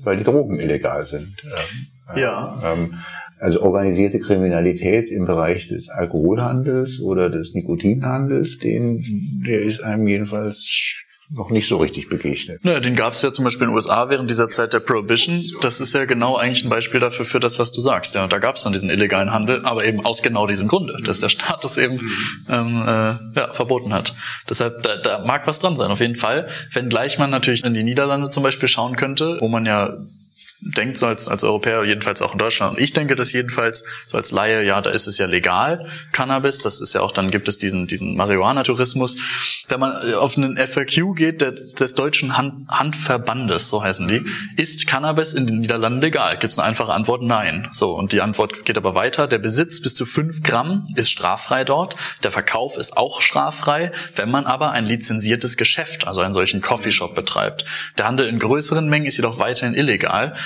[0.02, 1.34] weil die Drogen illegal sind.
[1.44, 2.60] Ähm, ja.
[2.64, 2.94] Ähm,
[3.38, 11.03] also organisierte Kriminalität im Bereich des Alkoholhandels oder des Nikotinhandels, den, der ist einem jedenfalls
[11.30, 12.64] noch nicht so richtig begegnet.
[12.64, 15.42] Naja, den gab es ja zum Beispiel in den USA während dieser Zeit der Prohibition.
[15.62, 18.14] Das ist ja genau eigentlich ein Beispiel dafür für das, was du sagst.
[18.14, 21.20] Ja, da gab es dann diesen illegalen Handel, aber eben aus genau diesem Grunde, dass
[21.20, 22.00] der Staat das eben
[22.48, 24.14] ähm, äh, ja, verboten hat.
[24.48, 26.48] Deshalb, da, da mag was dran sein, auf jeden Fall.
[26.72, 29.94] Wenngleich man natürlich in die Niederlande zum Beispiel schauen könnte, wo man ja
[30.64, 32.76] denkt so als, als Europäer, jedenfalls auch in Deutschland.
[32.76, 36.60] Und ich denke das jedenfalls so als Laie, ja, da ist es ja legal, Cannabis.
[36.62, 39.18] Das ist ja auch, dann gibt es diesen, diesen Marihuana-Tourismus.
[39.68, 44.24] Wenn man auf einen FAQ geht, des, des deutschen Hand, Handverbandes, so heißen die,
[44.56, 46.38] ist Cannabis in den Niederlanden legal?
[46.38, 47.22] Gibt es eine einfache Antwort?
[47.22, 47.68] Nein.
[47.72, 49.26] So, und die Antwort geht aber weiter.
[49.26, 51.96] Der Besitz bis zu fünf Gramm ist straffrei dort.
[52.22, 57.14] Der Verkauf ist auch straffrei, wenn man aber ein lizenziertes Geschäft, also einen solchen Coffeeshop
[57.14, 57.64] betreibt.
[57.98, 60.34] Der Handel in größeren Mengen ist jedoch weiterhin illegal.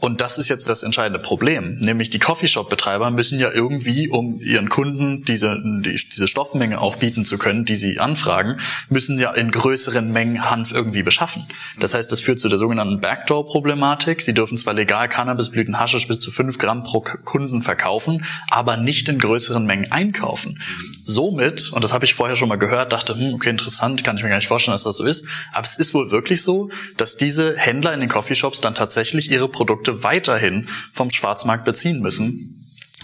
[0.00, 1.78] Und das ist jetzt das entscheidende Problem.
[1.80, 7.24] Nämlich die Coffeeshop-Betreiber müssen ja irgendwie, um ihren Kunden diese, die, diese Stoffmenge auch bieten
[7.24, 8.58] zu können, die sie anfragen,
[8.88, 11.46] müssen sie ja in größeren Mengen Hanf irgendwie beschaffen.
[11.80, 14.22] Das heißt, das führt zu der sogenannten Backdoor-Problematik.
[14.22, 19.08] Sie dürfen zwar legal Cannabisblüten Haschisch bis zu fünf Gramm pro Kunden verkaufen, aber nicht
[19.08, 20.60] in größeren Mengen einkaufen.
[21.02, 24.22] Somit, und das habe ich vorher schon mal gehört, dachte, hm, okay, interessant, kann ich
[24.22, 25.26] mir gar nicht vorstellen, dass das so ist.
[25.52, 29.48] Aber es ist wohl wirklich so, dass diese Händler in den Coffeeshops dann tatsächlich ihre
[29.48, 32.54] Produkte Produkte weiterhin vom Schwarzmarkt beziehen müssen.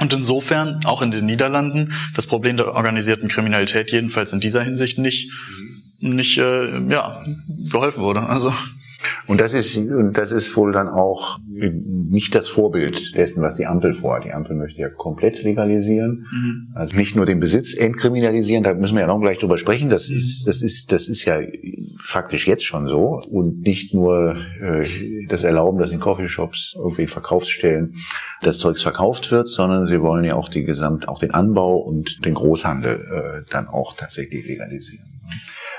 [0.00, 4.98] Und insofern auch in den Niederlanden das Problem der organisierten Kriminalität jedenfalls in dieser Hinsicht
[4.98, 5.30] nicht
[6.00, 7.22] nicht äh, ja
[7.70, 8.20] geholfen wurde.
[8.20, 8.52] Also
[9.26, 13.66] und das ist, und das ist wohl dann auch nicht das Vorbild dessen, was die
[13.66, 14.24] Ampel vorhat.
[14.24, 16.26] Die Ampel möchte ja komplett legalisieren.
[16.30, 16.68] Mhm.
[16.74, 19.90] Also nicht nur den Besitz entkriminalisieren, da müssen wir ja noch gleich drüber sprechen.
[19.90, 20.16] Das mhm.
[20.16, 21.38] ist, das ist, das ist ja
[22.04, 23.20] faktisch jetzt schon so.
[23.30, 24.86] Und nicht nur äh,
[25.28, 27.94] das Erlauben, dass in Coffeeshops, irgendwie Verkaufsstellen
[28.42, 32.24] das Zeugs verkauft wird, sondern sie wollen ja auch die Gesamt, auch den Anbau und
[32.24, 35.13] den Großhandel äh, dann auch tatsächlich legalisieren.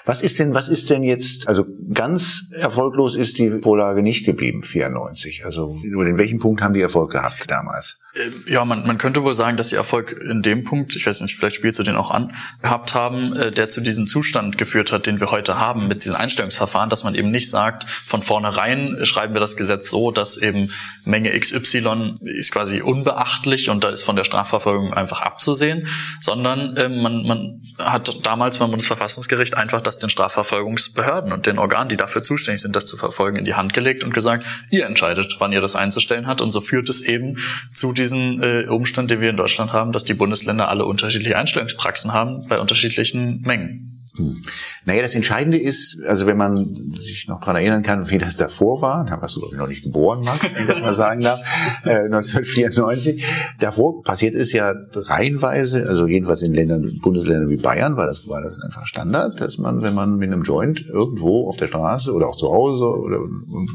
[0.06, 4.62] Was ist denn, was ist denn jetzt, also ganz erfolglos ist die Vorlage nicht geblieben,
[4.64, 5.46] 94.
[5.46, 7.98] Also in welchem Punkt haben die Erfolg gehabt damals?
[8.16, 11.22] Ähm, ja, man, man könnte wohl sagen, dass sie Erfolg in dem Punkt, ich weiß
[11.22, 14.92] nicht, vielleicht spielst du den auch an, gehabt haben, äh, der zu diesem Zustand geführt
[14.92, 18.98] hat, den wir heute haben mit diesen Einstellungsverfahren, dass man eben nicht sagt, von vornherein
[19.04, 20.72] schreiben wir das Gesetz so, dass eben
[21.04, 25.88] Menge XY ist quasi unbeachtlich und da ist von der Strafverfolgung einfach abzusehen,
[26.22, 31.90] sondern äh, man, man hat damals beim Bundesverfassungsgericht einfach das den Strafverfolgungsbehörden und den Organen,
[31.90, 35.36] die dafür zuständig sind, das zu verfolgen, in die Hand gelegt und gesagt, ihr entscheidet,
[35.40, 37.38] wann ihr das einzustellen hat und so führt es eben
[37.74, 41.38] zu diesem diesen äh, Umstand, den wir in Deutschland haben, dass die Bundesländer alle unterschiedliche
[41.38, 43.92] Einstellungspraxen haben bei unterschiedlichen Mengen.
[44.18, 44.42] Hm.
[44.86, 48.82] Naja, das Entscheidende ist, also wenn man sich noch dran erinnern kann, wie das davor
[48.82, 51.22] war, da warst du glaube ich noch nicht geboren, Max, wenn ich das mal sagen
[51.22, 51.42] darf,
[51.84, 53.26] äh, 1994.
[53.60, 58.42] Davor passiert es ja reihenweise, also jedenfalls in Ländern, Bundesländern wie Bayern war das, war
[58.42, 62.28] das einfach Standard, dass man, wenn man mit einem Joint irgendwo auf der Straße oder
[62.30, 63.18] auch zu Hause oder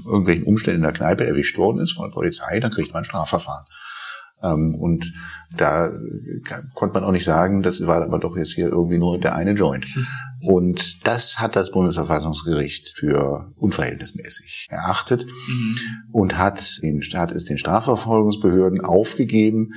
[0.06, 3.04] irgendwelchen Umständen in der Kneipe erwischt worden ist von der Polizei, dann kriegt man ein
[3.04, 3.66] Strafverfahren.
[4.42, 5.12] Ähm, und
[5.56, 5.90] da
[6.74, 9.52] konnte man auch nicht sagen, das war aber doch jetzt hier irgendwie nur der eine
[9.52, 9.86] Joint.
[10.40, 15.76] Und das hat das Bundesverfassungsgericht für unverhältnismäßig erachtet mhm.
[16.12, 19.70] und hat, den, hat es den Strafverfolgungsbehörden aufgegeben,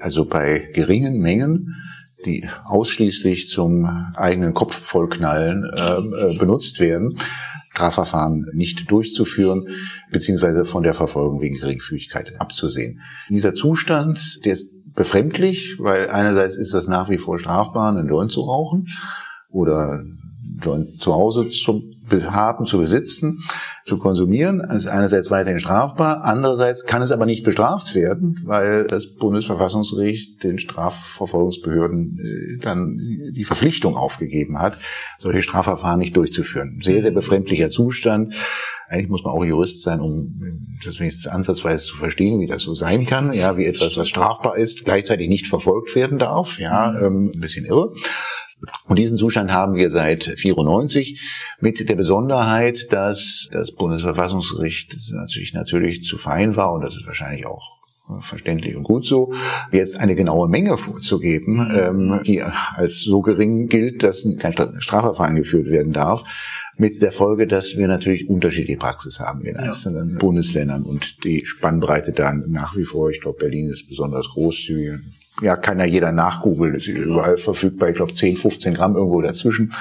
[0.00, 1.74] Also bei geringen Mengen
[2.26, 3.84] die ausschließlich zum
[4.16, 7.14] eigenen Kopf vollknallen äh, äh, benutzt werden,
[7.70, 9.68] Strafverfahren nicht durchzuführen,
[10.10, 13.00] beziehungsweise von der Verfolgung wegen Geringfügigkeit abzusehen.
[13.28, 18.32] Dieser Zustand, der ist befremdlich, weil einerseits ist das nach wie vor strafbar, einen Joint
[18.32, 18.88] zu rauchen
[19.48, 20.02] oder
[20.60, 21.84] Joint zu Hause zu
[22.30, 23.38] haben, zu besitzen,
[23.88, 29.14] zu konsumieren, ist einerseits weiterhin strafbar, andererseits kann es aber nicht bestraft werden, weil das
[29.14, 32.98] Bundesverfassungsgericht den Strafverfolgungsbehörden äh, dann
[33.32, 34.78] die Verpflichtung aufgegeben hat,
[35.18, 36.80] solche Strafverfahren nicht durchzuführen.
[36.82, 38.34] Sehr, sehr befremdlicher Zustand.
[38.88, 40.40] Eigentlich muss man auch Jurist sein, um
[40.84, 44.56] das wenigstens ansatzweise zu verstehen, wie das so sein kann, ja, wie etwas, was strafbar
[44.56, 47.92] ist, gleichzeitig nicht verfolgt werden darf, ja, ähm, ein bisschen irre.
[48.86, 56.04] Und diesen Zustand haben wir seit 94 mit der Besonderheit, dass das Bundesverfassungsgericht natürlich, natürlich
[56.04, 57.78] zu fein war und das ist wahrscheinlich auch
[58.20, 59.32] verständlich und gut so,
[59.70, 65.66] jetzt eine genaue Menge vorzugeben, ähm, die als so gering gilt, dass kein Strafverfahren geführt
[65.66, 66.24] werden darf,
[66.76, 70.18] mit der Folge, dass wir natürlich unterschiedliche Praxis haben in einzelnen ja.
[70.18, 75.00] Bundesländern und die Spannbreite dann nach wie vor, ich glaube, Berlin ist besonders großzügig,
[75.42, 79.72] ja, kann ja jeder nachgoogeln, ist überall verfügbar, ich glaube 10, 15 Gramm irgendwo dazwischen.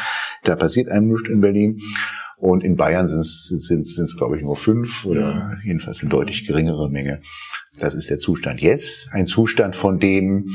[0.43, 1.81] Da passiert einem nichts in Berlin.
[2.39, 6.09] Und in Bayern sind es, sind, sind es glaube ich, nur fünf oder jedenfalls eine
[6.09, 7.21] deutlich geringere Menge.
[7.79, 9.09] Das ist der Zustand jetzt.
[9.11, 10.49] Ein Zustand, von dem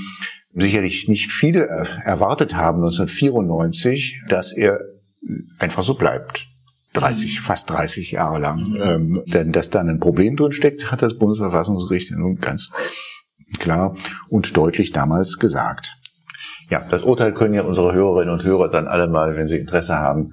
[0.55, 1.64] sicherlich nicht viele
[2.05, 4.79] erwartet haben 1994, dass er
[5.59, 6.47] einfach so bleibt.
[6.95, 8.77] 30, fast 30 Jahre lang.
[8.81, 12.71] Ähm, denn dass da ein Problem drin steckt, hat das Bundesverfassungsgericht nun ganz
[13.59, 13.97] klar
[14.29, 15.97] und deutlich damals gesagt.
[16.71, 19.97] Ja, das Urteil können ja unsere Hörerinnen und Hörer dann alle mal, wenn sie Interesse
[19.97, 20.33] haben,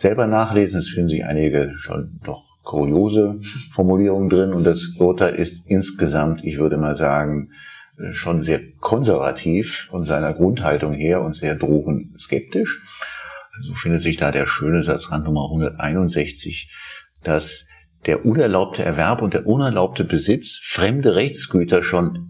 [0.00, 0.80] selber nachlesen.
[0.80, 3.38] Es finden sich einige schon doch kuriose
[3.70, 7.50] Formulierungen drin und das Urteil ist insgesamt, ich würde mal sagen,
[8.12, 12.82] schon sehr konservativ von seiner Grundhaltung her und sehr drogenskeptisch.
[13.62, 16.72] So findet sich da der schöne Satz Nummer 161,
[17.22, 17.66] dass
[18.06, 22.26] der unerlaubte Erwerb und der unerlaubte Besitz fremde Rechtsgüter schon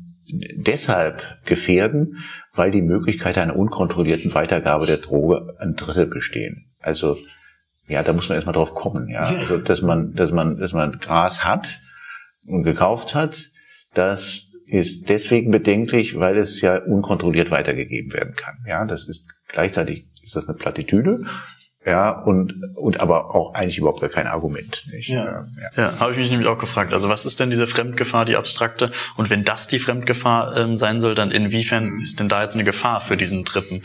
[0.57, 2.19] deshalb gefährden,
[2.55, 6.67] weil die Möglichkeit einer unkontrollierten Weitergabe der Droge an Dritte bestehen.
[6.81, 7.17] Also
[7.91, 9.25] ja, da muss man erstmal drauf kommen, ja.
[9.25, 11.69] Also dass man, dass man, dass man Gras hat
[12.47, 13.37] und gekauft hat,
[13.95, 18.57] das ist deswegen bedenklich, weil es ja unkontrolliert weitergegeben werden kann.
[18.67, 21.25] Ja, das ist gleichzeitig ist das eine Plattitüde,
[21.85, 24.85] ja, und, und aber auch eigentlich überhaupt gar kein Argument.
[24.93, 25.09] Nicht?
[25.09, 25.71] Ja, ja.
[25.77, 26.93] ja habe ich mich nämlich auch gefragt.
[26.93, 28.93] Also was ist denn diese Fremdgefahr, die abstrakte?
[29.17, 32.65] Und wenn das die Fremdgefahr ähm, sein soll, dann inwiefern ist denn da jetzt eine
[32.65, 33.83] Gefahr für diesen Dritten?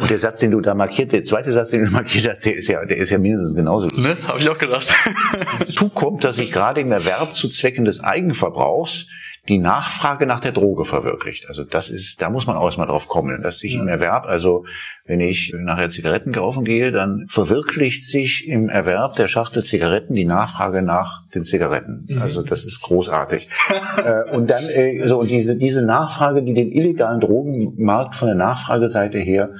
[0.00, 2.54] Und der Satz, den du da markiert, der zweite Satz, den du markiert hast, der
[2.54, 3.88] ist ja, der ist ja mindestens genauso.
[3.88, 4.92] Ne, habe ich auch gedacht.
[5.58, 9.06] Hinzu kommt, dass sich gerade im Erwerb zu Zwecken des Eigenverbrauchs
[9.48, 11.48] die Nachfrage nach der Droge verwirklicht.
[11.48, 13.80] Also das ist, da muss man auch erstmal drauf kommen, dass sich ja.
[13.80, 14.64] im Erwerb, also
[15.06, 20.26] wenn ich nachher Zigaretten kaufen gehe, dann verwirklicht sich im Erwerb der Schachtel Zigaretten die
[20.26, 22.06] Nachfrage nach den Zigaretten.
[22.08, 22.22] Mhm.
[22.22, 23.48] Also das ist großartig.
[24.04, 28.36] äh, und dann äh, so und diese diese Nachfrage, die den illegalen Drogenmarkt von der
[28.36, 29.50] Nachfrageseite her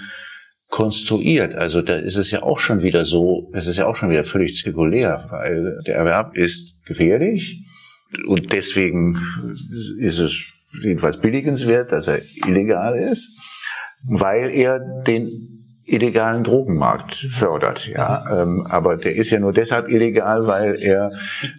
[0.68, 1.54] konstruiert.
[1.54, 4.24] Also da ist es ja auch schon wieder so, es ist ja auch schon wieder
[4.24, 7.64] völlig zirkulär, weil der Erwerb ist gefährlich
[8.26, 9.16] und deswegen
[9.98, 10.44] ist es
[10.82, 13.30] jedenfalls billigenswert, dass er illegal ist,
[14.04, 15.57] weil er den
[15.88, 18.42] illegalen Drogenmarkt fördert, ja.
[18.42, 21.12] Ähm, aber der ist ja nur deshalb illegal, weil er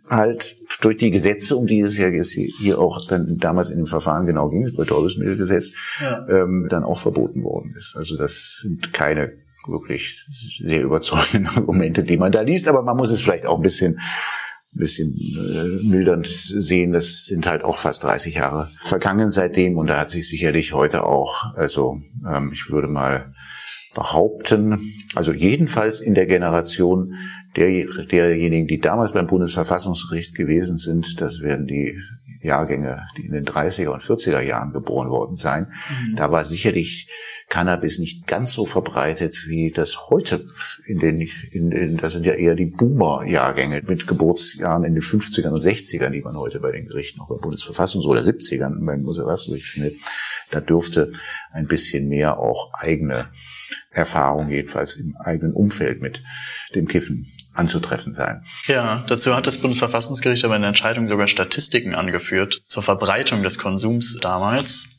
[0.09, 3.87] halt durch die Gesetze, um die es ja jetzt hier auch dann damals in dem
[3.87, 6.27] Verfahren genau ging, das Betäubungsmittelgesetz, ja.
[6.29, 7.95] ähm, dann auch verboten worden ist.
[7.97, 9.33] Also das sind keine
[9.67, 10.25] wirklich
[10.59, 13.99] sehr überzeugenden Argumente, die man da liest, aber man muss es vielleicht auch ein bisschen
[14.75, 19.89] ein bisschen äh, mildernd sehen, das sind halt auch fast 30 Jahre vergangen seitdem und
[19.89, 21.97] da hat sich sicherlich heute auch, also
[22.31, 23.33] ähm, ich würde mal
[23.93, 24.79] behaupten,
[25.15, 27.15] also jedenfalls in der Generation
[27.55, 31.97] der, derjenigen, die damals beim Bundesverfassungsgericht gewesen sind, das werden die
[32.41, 35.67] Jahrgänge, die in den 30er und 40er Jahren geboren worden sein.
[36.07, 36.15] Mhm.
[36.15, 37.09] Da war sicherlich
[37.49, 40.47] Cannabis nicht ganz so verbreitet, wie das heute
[40.85, 45.49] in den, in den das sind ja eher die Boomer-Jahrgänge mit Geburtsjahren in den 50ern
[45.49, 49.67] und 60ern, die man heute bei den Gerichten, auch beim Bundesverfassungs- oder 70ern beim Bundesverfassungsgericht
[49.67, 49.95] findet.
[50.51, 51.11] Da dürfte
[51.51, 53.29] ein bisschen mehr auch eigene
[53.89, 56.21] Erfahrung, jedenfalls im eigenen Umfeld mit
[56.75, 58.43] dem Kiffen anzutreffen sein.
[58.67, 63.57] Ja, dazu hat das Bundesverfassungsgericht aber in der Entscheidung sogar Statistiken angeführt zur Verbreitung des
[63.57, 64.98] Konsums damals.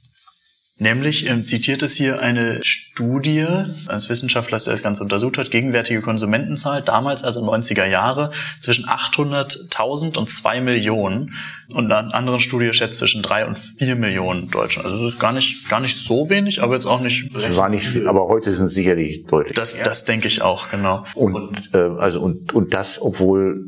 [0.80, 3.46] Nämlich ähm, zitiert es hier eine Studie
[3.86, 10.16] eines Wissenschaftlers, der das Ganze untersucht hat, gegenwärtige Konsumentenzahl, damals also 90er Jahre, zwischen 800.000
[10.16, 11.34] und 2 Millionen.
[11.74, 14.82] Und eine andere Studie schätzt zwischen 3 und 4 Millionen Deutschen.
[14.82, 17.30] Also es ist gar nicht, gar nicht so wenig, aber jetzt auch nicht...
[17.36, 19.54] Es war nicht, viel, aber heute sind es sicherlich deutlich.
[19.54, 21.04] Das, das denke ich auch, genau.
[21.14, 23.66] Und, und, äh, also, und, und das, obwohl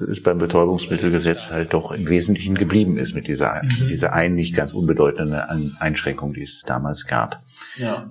[0.00, 3.88] es beim Betäubungsmittelgesetz halt doch im Wesentlichen geblieben ist mit dieser, mhm.
[3.88, 7.42] dieser einen nicht ganz unbedeutenden Einschränkung, die es damals gab.
[7.76, 8.10] Ja.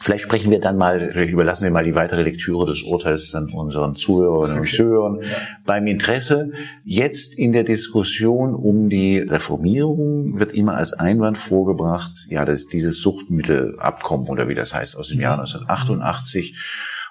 [0.00, 3.96] Vielleicht sprechen wir dann mal, überlassen wir mal die weitere Lektüre des Urteils dann unseren
[3.96, 5.18] Zuhörerinnen und Zuhörern.
[5.20, 5.28] Ja.
[5.66, 6.52] Beim Interesse
[6.84, 13.00] jetzt in der Diskussion um die Reformierung wird immer als Einwand vorgebracht, ja, dass dieses
[13.00, 16.52] Suchtmittelabkommen oder wie das heißt aus dem Jahr 1988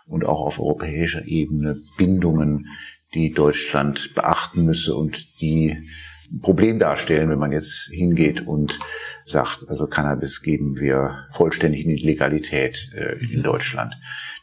[0.08, 0.14] mhm.
[0.14, 2.68] und auch auf europäischer Ebene Bindungen
[3.18, 5.76] die Deutschland beachten müsse und die
[6.32, 8.80] ein Problem darstellen, wenn man jetzt hingeht und
[9.24, 13.96] sagt, also Cannabis geben wir vollständig in die Legalität äh, in Deutschland.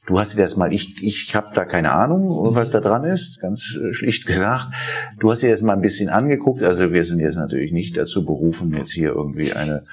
[0.06, 3.40] Du hast dir das mal, ich, ich habe da keine Ahnung, was da dran ist,
[3.40, 4.68] ganz äh, schlicht gesagt.
[5.18, 6.62] Du hast dir das mal ein bisschen angeguckt.
[6.62, 9.84] Also wir sind jetzt natürlich nicht dazu berufen, jetzt hier irgendwie eine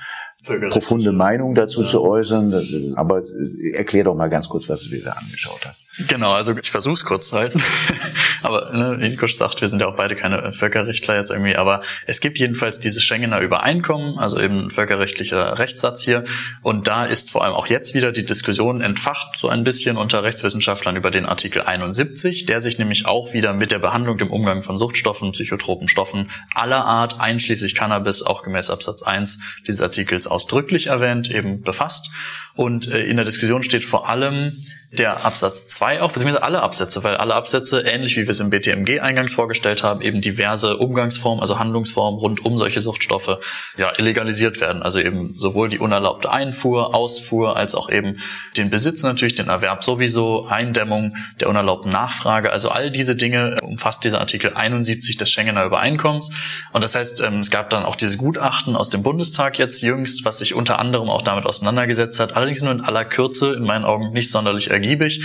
[0.44, 1.88] profunde Meinung dazu ja.
[1.88, 2.94] zu äußern.
[2.96, 5.88] Aber äh, erklär doch mal ganz kurz, was du dir da angeschaut hast.
[6.08, 7.62] Genau, also ich versuche es kurz zu halten.
[8.42, 11.56] aber ne, Inkusch sagt, wir sind ja auch beide keine Völkerrechtler jetzt irgendwie.
[11.58, 16.24] Aber es gibt jedenfalls dieses Schengener Übereinkommen, also eben ein völkerrechtlicher Rechtssatz hier.
[16.64, 20.24] Und da ist vor allem auch jetzt wieder die Diskussion entfacht, so ein bisschen unter
[20.24, 24.64] Rechtswissenschaftlern über den Artikel 71, der sich nämlich auch wieder mit der Behandlung, dem Umgang
[24.64, 30.88] von Suchtstoffen, psychotropen Stoffen aller Art, einschließlich Cannabis, auch gemäß Absatz 1 dieses Artikels ausdrücklich
[30.88, 32.12] erwähnt, eben befasst.
[32.56, 37.04] Und äh, in der Diskussion steht vor allem der Absatz 2 auch, beziehungsweise alle Absätze,
[37.04, 41.42] weil alle Absätze, ähnlich wie wir es im BTMG eingangs vorgestellt haben, eben diverse Umgangsformen,
[41.42, 43.38] also Handlungsformen rund um solche Suchtstoffe
[43.78, 44.84] ja, illegalisiert werden.
[44.84, 48.20] Also eben sowohl die unerlaubte Einfuhr, Ausfuhr, als auch eben
[48.58, 52.52] den Besitz natürlich, den Erwerb sowieso, Eindämmung der unerlaubten Nachfrage.
[52.52, 56.32] Also all diese Dinge umfasst dieser Artikel 71 des Schengener Übereinkommens.
[56.74, 60.26] Und das heißt, ähm, es gab dann auch dieses Gutachten aus dem Bundestag jetzt jüngst,
[60.26, 63.86] was sich unter anderem auch damit auseinandergesetzt hat, allerdings nur in aller Kürze, in meinen
[63.86, 65.24] Augen nicht sonderlich ergiebig.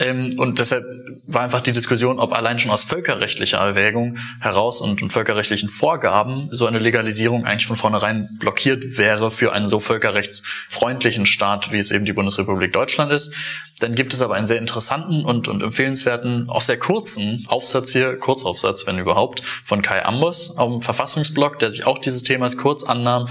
[0.00, 0.86] Ähm, und deshalb
[1.26, 6.66] war einfach die Diskussion, ob allein schon aus völkerrechtlicher Erwägung heraus und, völkerrechtlichen Vorgaben so
[6.66, 12.06] eine Legalisierung eigentlich von vornherein blockiert wäre für einen so völkerrechtsfreundlichen Staat, wie es eben
[12.06, 13.34] die Bundesrepublik Deutschland ist.
[13.80, 18.16] Dann gibt es aber einen sehr interessanten und, und empfehlenswerten, auch sehr kurzen Aufsatz hier,
[18.16, 22.84] Kurzaufsatz, wenn überhaupt, von Kai Ambos auf dem Verfassungsblog, der sich auch dieses Themas kurz
[22.84, 23.28] annahm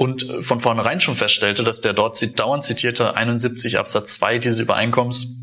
[0.00, 5.36] und von vornherein schon feststellte, dass der dort dauernd zitierte 71 Absatz 2 dieses Übereinkommens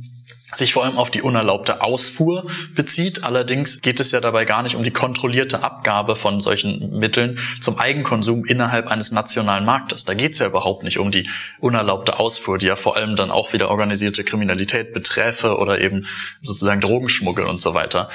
[0.56, 3.24] sich vor allem auf die unerlaubte Ausfuhr bezieht.
[3.24, 7.78] Allerdings geht es ja dabei gar nicht um die kontrollierte Abgabe von solchen Mitteln zum
[7.78, 10.06] Eigenkonsum innerhalb eines nationalen Marktes.
[10.06, 13.30] Da geht es ja überhaupt nicht um die unerlaubte Ausfuhr, die ja vor allem dann
[13.30, 16.08] auch wieder organisierte Kriminalität beträfe oder eben
[16.42, 18.10] sozusagen Drogenschmuggel und so weiter.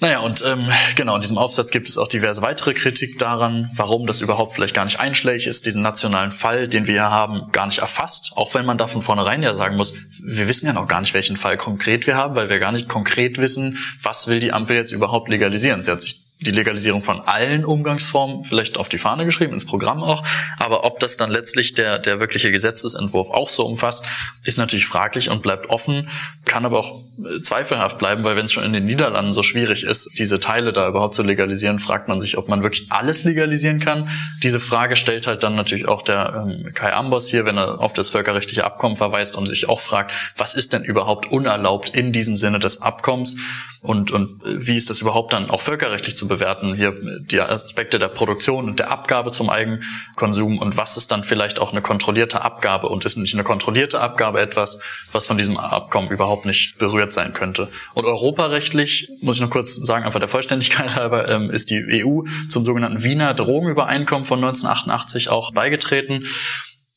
[0.00, 4.06] Naja, und ähm, genau, in diesem Aufsatz gibt es auch diverse weitere Kritik daran, warum
[4.06, 7.66] das überhaupt vielleicht gar nicht einschlägig ist, diesen nationalen Fall, den wir hier haben, gar
[7.66, 8.32] nicht erfasst.
[8.36, 11.12] Auch wenn man da von vornherein ja sagen muss, wir wissen ja noch gar nicht,
[11.12, 14.76] welchen Fall konkret wir haben, weil wir gar nicht konkret wissen, was will die Ampel
[14.76, 15.82] jetzt überhaupt legalisieren.
[15.82, 20.02] Sie hat sich die Legalisierung von allen Umgangsformen vielleicht auf die Fahne geschrieben, ins Programm
[20.02, 20.24] auch.
[20.58, 24.06] Aber ob das dann letztlich der, der wirkliche Gesetzesentwurf auch so umfasst,
[24.44, 26.08] ist natürlich fraglich und bleibt offen,
[26.46, 29.84] kann aber auch äh, zweifelhaft bleiben, weil wenn es schon in den Niederlanden so schwierig
[29.84, 33.80] ist, diese Teile da überhaupt zu legalisieren, fragt man sich, ob man wirklich alles legalisieren
[33.80, 34.08] kann.
[34.42, 37.92] Diese Frage stellt halt dann natürlich auch der ähm, Kai Ambos hier, wenn er auf
[37.92, 42.38] das völkerrechtliche Abkommen verweist und sich auch fragt, was ist denn überhaupt unerlaubt in diesem
[42.38, 43.36] Sinne des Abkommens?
[43.82, 46.74] Und, und wie ist das überhaupt dann auch völkerrechtlich zu bewerten?
[46.74, 51.58] Hier die Aspekte der Produktion und der Abgabe zum Eigenkonsum und was ist dann vielleicht
[51.60, 54.80] auch eine kontrollierte Abgabe und ist nicht eine kontrollierte Abgabe etwas,
[55.12, 57.68] was von diesem Abkommen überhaupt nicht berührt sein könnte?
[57.94, 62.22] Und europarechtlich, muss ich noch kurz sagen, einfach der Vollständigkeit halber, ähm, ist die EU
[62.50, 66.26] zum sogenannten Wiener Drogenübereinkommen von 1988 auch beigetreten.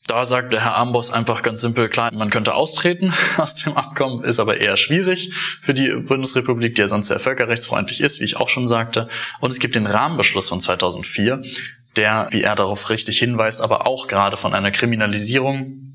[0.06, 4.22] Da sagt der Herr Amboss einfach ganz simpel, klar, man könnte austreten aus dem Abkommen,
[4.22, 8.36] ist aber eher schwierig für die Bundesrepublik, die ja sonst sehr völkerrechtsfreundlich ist, wie ich
[8.36, 9.08] auch schon sagte.
[9.40, 11.42] Und es gibt den Rahmenbeschluss von 2004,
[11.96, 15.93] der, wie er darauf richtig hinweist, aber auch gerade von einer Kriminalisierung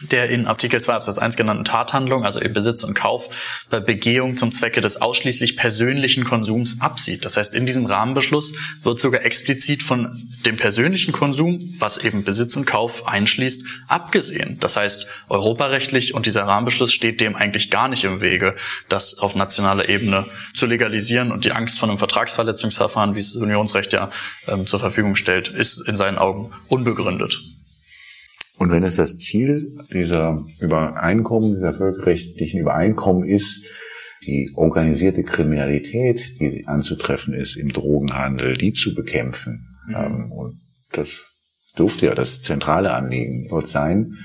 [0.00, 3.30] der in Artikel 2 Absatz 1 genannten Tathandlung, also im Besitz und Kauf,
[3.70, 7.24] bei Begehung zum Zwecke des ausschließlich persönlichen Konsums absieht.
[7.24, 12.56] Das heißt, in diesem Rahmenbeschluss wird sogar explizit von dem persönlichen Konsum, was eben Besitz
[12.56, 14.58] und Kauf einschließt, abgesehen.
[14.60, 18.56] Das heißt, europarechtlich und dieser Rahmenbeschluss steht dem eigentlich gar nicht im Wege,
[18.88, 23.42] das auf nationaler Ebene zu legalisieren und die Angst vor einem Vertragsverletzungsverfahren, wie es das
[23.42, 24.10] Unionsrecht ja
[24.48, 27.40] ähm, zur Verfügung stellt, ist in seinen Augen unbegründet.
[28.58, 33.64] Und wenn es das Ziel dieser Übereinkommen, dieser völkerrechtlichen Übereinkommen ist,
[34.26, 39.94] die organisierte Kriminalität, die anzutreffen ist im Drogenhandel, die zu bekämpfen, mhm.
[39.94, 40.60] ähm, und
[40.92, 41.20] das
[41.76, 44.16] dürfte ja das zentrale Anliegen dort sein,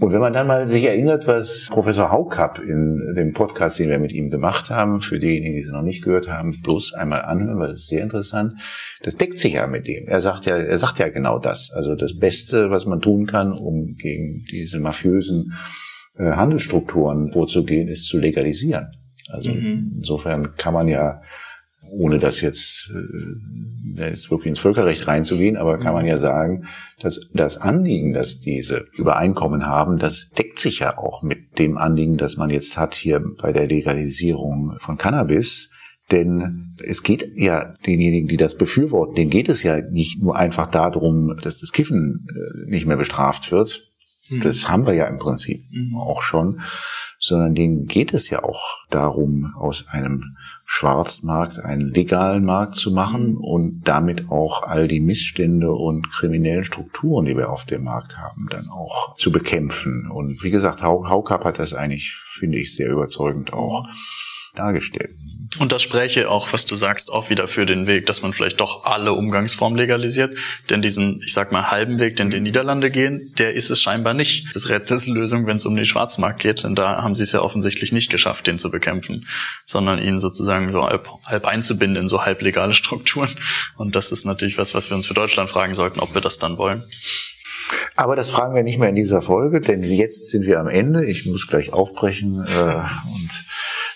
[0.00, 3.98] und wenn man dann mal sich erinnert, was Professor Haukapp in dem Podcast, den wir
[3.98, 7.58] mit ihm gemacht haben, für diejenigen, die es noch nicht gehört haben, bloß einmal anhören,
[7.58, 8.60] weil das ist sehr interessant.
[9.02, 10.06] Das deckt sich ja mit dem.
[10.06, 11.70] Er sagt ja, er sagt ja genau das.
[11.72, 15.54] Also das Beste, was man tun kann, um gegen diese mafiösen
[16.18, 18.88] äh, Handelsstrukturen vorzugehen, ist zu legalisieren.
[19.30, 19.92] Also mhm.
[19.96, 21.22] insofern kann man ja
[21.90, 26.66] ohne das jetzt, äh, jetzt wirklich ins Völkerrecht reinzugehen, aber kann man ja sagen,
[27.00, 32.16] dass das Anliegen, dass diese Übereinkommen haben, das deckt sich ja auch mit dem Anliegen,
[32.16, 35.70] das man jetzt hat hier bei der Legalisierung von Cannabis.
[36.10, 40.66] Denn es geht ja denjenigen, die das befürworten, denen geht es ja nicht nur einfach
[40.66, 43.92] darum, dass das Kiffen äh, nicht mehr bestraft wird.
[44.30, 44.40] Mhm.
[44.40, 45.96] Das haben wir ja im Prinzip mhm.
[45.96, 46.60] auch schon,
[47.20, 50.36] sondern denen geht es ja auch darum, aus einem
[50.70, 53.36] Schwarzmarkt einen legalen Markt zu machen mhm.
[53.38, 58.48] und damit auch all die Missstände und kriminellen Strukturen, die wir auf dem Markt haben,
[58.50, 60.10] dann auch zu bekämpfen.
[60.12, 63.88] Und wie gesagt, Haukap hat das eigentlich, finde ich, sehr überzeugend auch
[64.54, 65.16] dargestellt.
[65.58, 68.60] Und das spräche auch, was du sagst, auch wieder für den Weg, dass man vielleicht
[68.60, 70.36] doch alle Umgangsformen legalisiert.
[70.68, 74.12] Denn diesen, ich sag mal, halben Weg, den die Niederlande gehen, der ist es scheinbar
[74.12, 74.54] nicht.
[74.54, 77.92] Das Rätselslösung, wenn es um den Schwarzmarkt geht, denn da haben sie es ja offensichtlich
[77.92, 79.26] nicht geschafft, den zu bekämpfen,
[79.64, 83.34] sondern ihn sozusagen so halb, halb einzubinden in so halblegale Strukturen.
[83.76, 86.38] Und das ist natürlich was, was wir uns für Deutschland fragen sollten, ob wir das
[86.38, 86.82] dann wollen.
[87.96, 91.04] Aber das fragen wir nicht mehr in dieser Folge, denn jetzt sind wir am Ende.
[91.04, 92.74] Ich muss gleich aufbrechen äh,
[93.12, 93.44] und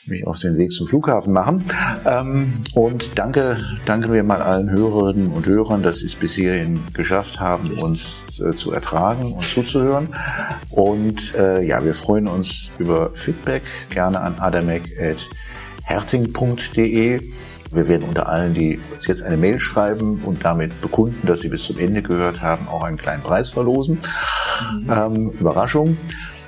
[0.07, 1.65] mich auf den Weg zum Flughafen machen.
[2.05, 6.81] Ähm, und danke, danke wir mal allen Hörerinnen und Hörern, dass sie es bis hierhin
[6.93, 10.09] geschafft haben, uns äh, zu ertragen und zuzuhören.
[10.71, 17.21] Und äh, ja, wir freuen uns über Feedback gerne an adamek.herting.de.
[17.73, 21.65] Wir werden unter allen, die jetzt eine Mail schreiben und damit bekunden, dass sie bis
[21.65, 23.99] zum Ende gehört haben, auch einen kleinen Preis verlosen.
[24.73, 24.91] Mhm.
[24.91, 25.97] Ähm, Überraschung.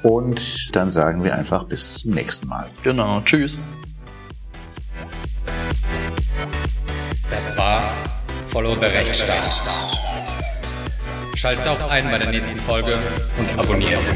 [0.03, 2.67] Und dann sagen wir einfach bis zum nächsten Mal.
[2.83, 3.59] Genau, tschüss.
[7.31, 7.83] Das war
[8.47, 9.63] Follow the Rechtsstaat.
[11.35, 12.99] Schaltet auch ein bei der nächsten Folge
[13.39, 14.15] und abonniert.